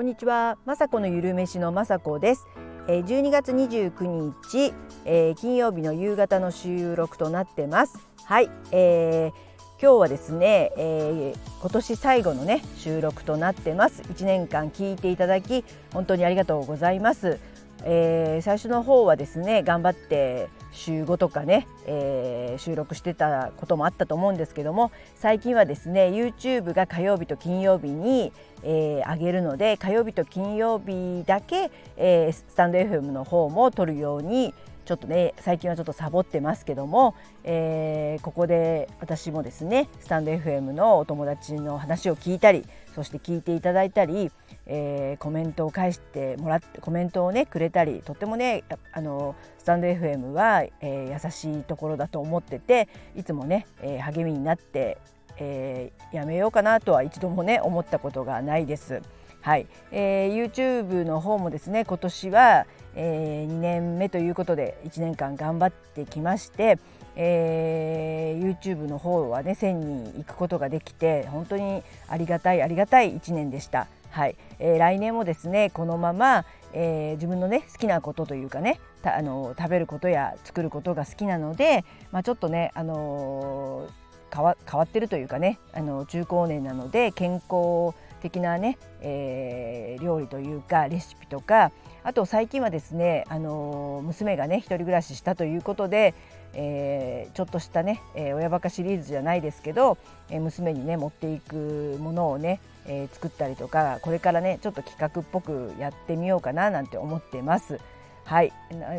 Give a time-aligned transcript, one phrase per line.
[0.00, 2.46] こんにちは、まさこのゆるめしのまさこです。
[2.88, 4.06] えー、12月29
[4.50, 4.72] 日、
[5.04, 7.98] えー、金曜日の夕方の収録となってます。
[8.24, 9.30] はい、えー、
[9.78, 14.00] 今日はですね、えー、今年最後のね収録となってます。
[14.00, 17.38] 1年間聞いていただき本当にありがとうございます。
[17.84, 28.32] えー、最初の方はですね頑張って週5とかね、えー、収録してたこともあったと思うんですけども最近はですね YouTube が火曜日と金曜日に、
[28.62, 34.54] えー、上げるので火曜日と金曜日だけ、えー、スタンド FM の方も撮るように
[34.90, 42.66] ちょっとね最近はちょっとサボってますけども、えー、ここで私もですねスタンド FM のお友達の話を聞いたり
[42.96, 44.32] そして聞いていただいたり、
[44.66, 54.98] えー、コメントを返してもらってコメントをねくれたりとってもねあのスタンド FM は、えー、優しいところだと思ってていつもね、えー、励みになって、
[55.36, 59.02] えー、やめようかなとは一度もね思ったことがないです。
[59.42, 66.78] はい、えー、YouTube の方もですね今年は、えー、2年目ということで1年間頑張ってきまして、
[67.16, 73.88] えー、YouTube の方はね1000人行くことができて本当にありがたいありがたい1年でした。
[74.10, 91.70] はい、えー、来年もですねこのまま、えー、自分のね好きなことというかねあの食べることや作ることが好きなので、まあ、ちょっとね、あのー、変わ変わってるというかねあの中高年なので健康的なね、えー、料理というかレシピとか
[92.02, 96.14] あと最近はですね、あの娘がね一人暮らししたということで、
[96.54, 99.98] えー、ちょっとしたね、えー、親バカシリーズじゃないですけど、
[100.30, 107.78] えー、娘にね持っていくものをね、えー、作ったりとかこれからねちょっと企画っぽくやってみようかななんて思ってます。
[108.24, 108.52] はい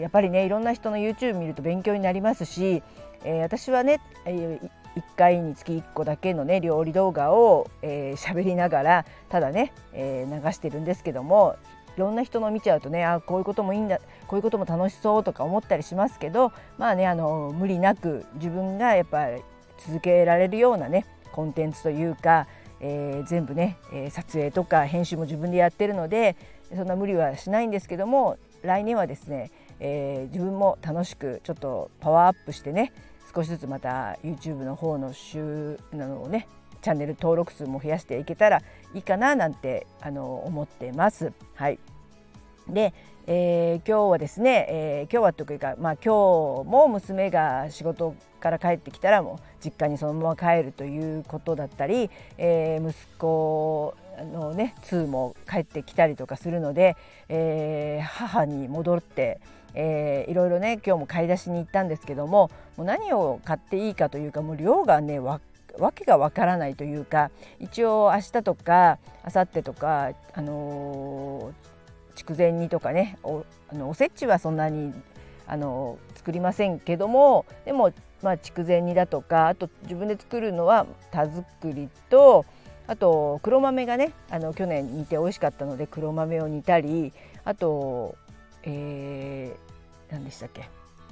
[0.00, 2.82] やっぱりねいろんな人の YouTube 見ると勉強になりますし、
[3.24, 11.56] えー、私はね、えー、1回につき1個だけのね料理動画を喋、えー、りながらただね、えー、流してるんですけども
[11.96, 19.42] いろんな人の見ちゃうとねあこういうこともいいんだこういうことも楽しそうとか思ったりしますけどまあねあの無理なく自分がやっぱり
[19.86, 22.46] 続けられるようなねコンテンツというか、
[22.80, 26.36] えー、全部ね、え、撮影とか編集も自分でやってるので
[26.74, 32.92] そんな無理はしないんですけども来年はですね、えー、自分も楽しくちょっとパワーアップしてね
[33.34, 36.48] 少しずつまた YouTube の方の週なのをね
[36.82, 38.62] チャンネル登録数も増やしていけたら
[38.94, 41.32] いいかななんてあの思ってます。
[41.54, 41.78] はい
[42.68, 42.92] で、
[43.28, 53.94] えー、今日はですね、えー、今日はというか、まあ、今日も娘が仕事から帰ってきたらもう実家にそのまま帰るということだったり、えー、息子
[54.32, 56.96] のね2も帰ってきたりとかするので、
[57.28, 59.40] えー、母に戻って、
[59.74, 65.40] えー、いろいろね今日も買い出しに行ったんですけどももう何を買っていいかというかもう量がね分
[65.78, 74.94] わけがわからないというか一応明日とか明後日とか、あのー、筑前煮とかねおあのおせちはそんなに、
[75.46, 77.92] あのー、作りませんけどもでも、
[78.22, 82.44] まあ、筑前煮だとかあと自分で作るのは田作りと
[82.86, 87.12] あと黒豆がねあの去年煮て美味しかったので黒豆を煮たり
[87.44, 88.16] あと、
[88.62, 90.68] えー、何でしたっけ、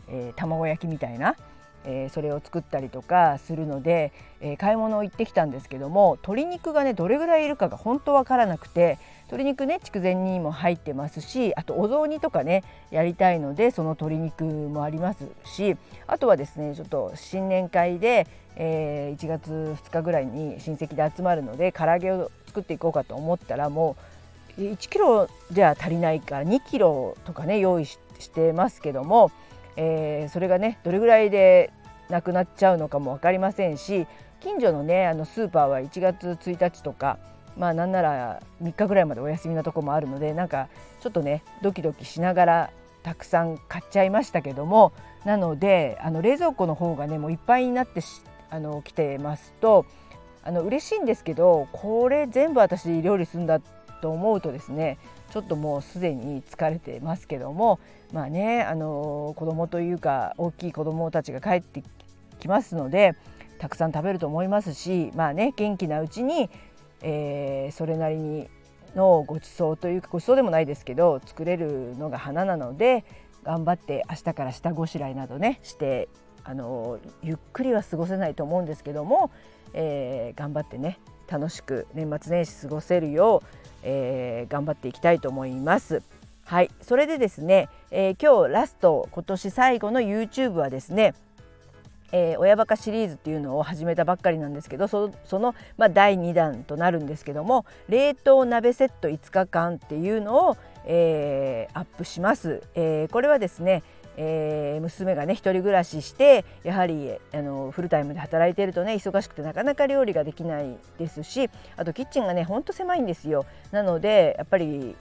[0.09, 1.37] えー、卵焼きみたいな、
[1.85, 23.97] えー、それを作ったりとかするので、えー、買い物行ってきたんですけども鶏肉がねどれぐらいいるかが本当わからなくて鶏肉ね筑前煮も入ってますしあとお雑煮とかねやりたいのでその鶏肉もありますしあとはですねちょっと新年会で、えー、1月2日ぐらいに親戚で集まるので唐揚げを作っていこうかと思ったらも
[24.59, 27.99] う1キロじゃ足りないから2キロとかね用意し
[28.33, 29.33] てますけども
[29.77, 31.73] えー、それがねどれぐらいで
[32.09, 34.07] なくなっちゃうのかも分かりませんし
[34.41, 37.19] 近所のねあのスーパーは1月1日とか
[37.57, 40.69] まあなんなら3日ぐらいまでお休みなとこもあるのでなんか
[41.01, 42.71] ちょっとねドキドキしながら
[43.03, 44.93] たくさん買っちゃいましたけども
[45.25, 48.01] なのであの冷蔵庫の方がねもういっぱいになって
[48.51, 49.87] あの来てますと
[50.43, 54.99] あの嬉しいんですけどこれ全部私料理するんだってと思うとですね
[55.31, 57.81] ちょっともうすでに疲れてますけども
[58.13, 61.83] まあねあの子供というか大きい子供たちが帰って
[62.39, 63.17] きますので
[63.59, 66.51] たくさん食べると思いますしまあね元気なうちに、
[67.01, 68.49] えー、それなりに
[68.95, 73.07] のごちそうというかごちそうでもないですけど作れるのが花なので
[73.43, 76.11] 頑張って明日から下ごしらえなどねして
[76.45, 79.31] あのゆっくりは過ごせないと思うんですけども、
[79.73, 80.99] えー、頑張ってね
[81.29, 83.47] 楽しく年末年始過ごせるよう、
[83.83, 86.03] えー、頑張っていきたいと思います。
[86.45, 91.15] はい、それでですね、えー、今日ラスト今年最後の YouTube はですね、
[92.13, 102.63] えー、親バカシリーズっていうのを始めたばっかりなんですけどその、まあ、第2弾となるんですけども冷凍鍋セット5日間っていうのを、えー、アップします。
[102.75, 103.83] えー、これはですね
[104.17, 113.47] えー、娘がね一人暮らししてやはりあのフルタイムで働いてるとね忙しくてなかなか料理ができないですしあとキッチンがねほんと狭いんですよ。
[113.73, 114.97] なのでやっぱり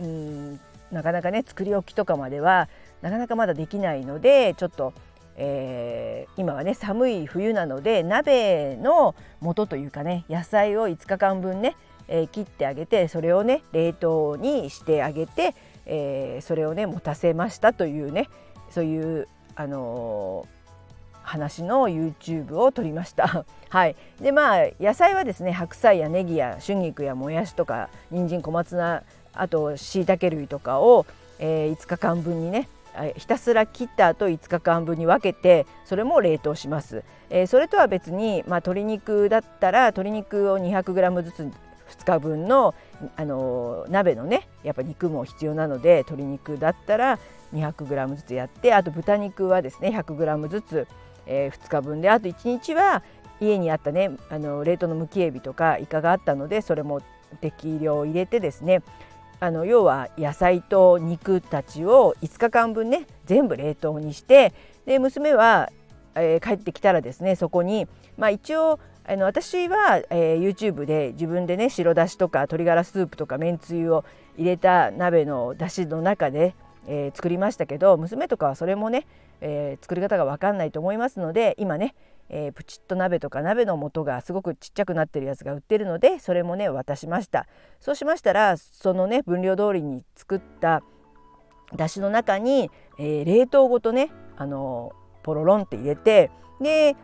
[0.00, 0.60] うん
[0.90, 2.68] なかなかね作り置きとかまでは
[3.02, 4.92] なかなかまだできないのでちょっと
[5.36, 11.76] えー、今はね寒い冬なので鍋の素というかね野菜を5日間分ね、
[12.08, 15.54] えー、切ってあげてそれをね冷凍にしてあげて、
[15.84, 18.28] えー、それをね持たせましたというね
[18.70, 20.46] そういう、あの
[21.22, 23.44] 話の YouTube を撮りました。
[23.68, 29.02] はい、でまあ野菜はですね白菜やネギや春菊やもやしとか人参小松菜
[29.34, 31.04] あとしいたけ類とかを、
[31.40, 32.68] えー、5日間分にね
[33.16, 41.50] ひたすら切った後5日間分に分けてそれも冷凍します、えー、それとは別に、まあ、鶏肉だったら鶏肉を 200g ずつ
[41.88, 42.74] 2日分の、
[43.16, 47.18] あの、鍋のねやっぱ肉も必要なので鶏肉だったら
[47.54, 50.88] 200g ずつやってあと豚肉はですね 100g ずつ、
[51.26, 53.02] えー、2日分であと1日は
[53.40, 57.00] 家にあったねあの冷凍のむきエビとかイカがあったのでそれも
[57.40, 58.82] 適量入れてですね
[59.38, 64.54] あの要は野菜と肉たちを5日間分ね全部冷凍にして
[64.86, 65.70] で娘は、
[66.16, 67.86] えー、帰ってきたらですねそこに、
[68.16, 74.04] まあ、一応あの私は、えー、YouTube で自分でね白だしとか鶏ガラスープとかめんつゆを
[74.36, 76.54] 入れた鍋のだしの中で、
[76.86, 79.06] えー、作りましたけど娘とかはそれもね、
[79.40, 81.94] えー、作り方が分かんないと思いますので今ね
[82.28, 87.46] えー、プチッと鍋とか鍋の素がすごくちっちゃくなってるやつが売ってるのでそれもね渡しました。
[87.80, 90.82] そうしましたらそのね分量通りに作った
[91.74, 94.92] だしの中に、えー、冷凍ごとねあの
[95.26, 96.30] ポロロンって入れて
[96.60, 96.96] で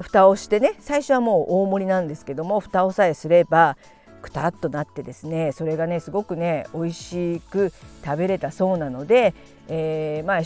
[0.00, 3.76] 蓋をしてね最初はもう大盛りなんですけども蓋をさえすれば
[4.22, 7.72] くたっとなってですねそれがねすごくね美味しく
[8.04, 9.34] 食べれたそうなので、
[9.68, 10.40] えー、まあ、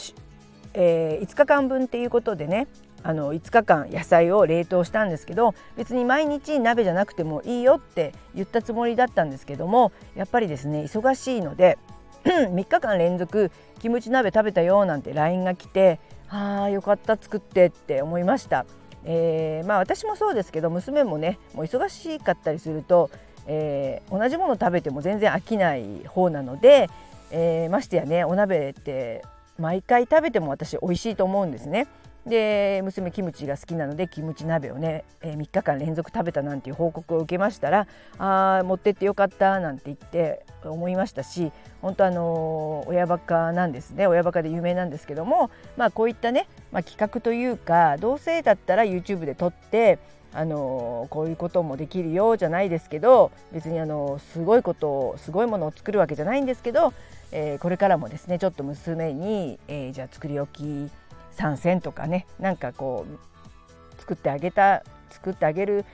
[0.75, 2.66] えー、5日間分っていうことでね
[3.04, 11.78] あの5日間野菜を冷凍したんですけど別に毎日鍋じゃなくてもいいよって言ったつもりだったんですけどもやっぱりですね忙しいので
[12.25, 18.66] 3日間連続キムチ鍋食べたよなんて LINE が来てああよかった作ってって思いました。
[19.04, 23.10] えー、まあ私もそうですけど娘もねもう忙しかったりすると、
[23.46, 26.90] えー、同じもの食べても全然飽きない方なので、
[27.30, 29.25] えー、ましてやねお鍋って
[29.58, 31.87] 毎回食べても私美味しいと思うんですね。
[32.26, 37.87] で娘キムチが好きなのでキムチ鍋をね、え、3日間連続食べたなんていう報告を受けましたら
[38.19, 49.99] あ持ってってよかったなんて言って思いましたし本当あのー、親バカなんですね親バカで有名なんですけどもまあこういったね、まあ、企画というかどうせだったら YouTube で撮って
[50.34, 56.93] あのこういうこともできるよじゃないですけど別にあのすごいことをすごいものを作るわけじゃないんですけど、
[57.32, 60.92] えー、これからもですねちょっと娘に、えー、じゃあ作り置き
[61.32, 65.84] 参戦とかねなんかこう作ってあげた作ってあげる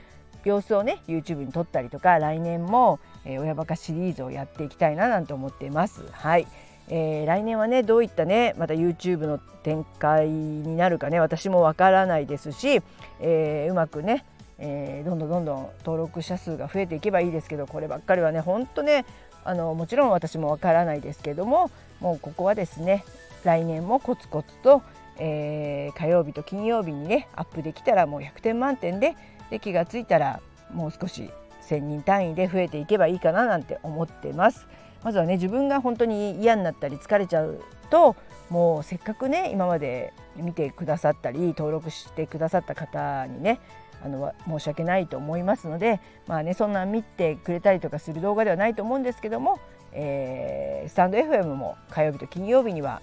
[0.43, 6.03] 様子をね YouTube に撮ったりとか来年も、えー、親バカシリーズをやっていきたいななんて思っています。
[6.11, 6.47] はい、
[6.87, 12.81] えー、来年はねどういったねまた YouTube の展開になるかね私もわからないですし、
[13.19, 14.23] えー、うまくね、
[14.57, 19.05] えー、どんどんどんどん登録者数が増えていけばいいですけどこればっかりはね本当ね
[19.43, 23.03] あのもちろん私もわからないですけどももうここはですね
[23.43, 24.81] 来年もコツコツと、
[25.17, 29.15] えー、火曜日と金曜日にねアップできたらもう100点満点で
[29.49, 30.41] で気がついたら
[30.73, 31.29] もう少し
[31.61, 34.67] 1,000人単位で増えていけばいいかななんて思ってます。
[35.03, 38.15] まずはね自分が本当に嫌になったり疲れちゃうと
[38.49, 43.59] もうせっかくね今まで見てくださったり登録してくださった方にね
[44.05, 49.59] あの申し訳ないと思いますのでまあねそんな見てくれたりとかする動画ではないと思うんですけども、
[49.93, 53.01] えー、スタンド FM も火曜日と金曜日には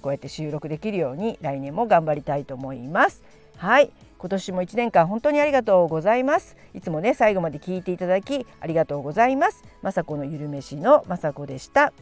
[0.00, 3.22] こうやって収録できるように来年も頑張りたいと思います。
[3.56, 3.90] はい。
[4.18, 6.56] 今年も1年間本当にありがとうございます。
[6.74, 9.64] いつもね最後まで聞いていただきありがとうございます。
[9.82, 11.92] 雅子のゆるめしの雅子でした。